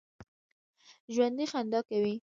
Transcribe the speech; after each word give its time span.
ژوندي 1.13 1.45
خندا 1.51 1.79
کوي 1.89 2.15